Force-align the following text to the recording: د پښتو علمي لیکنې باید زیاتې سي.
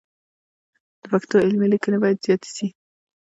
د 0.99 1.01
پښتو 1.11 1.35
علمي 1.43 1.67
لیکنې 1.73 1.97
باید 2.03 2.17
زیاتې 2.25 2.49
سي. 2.55 2.67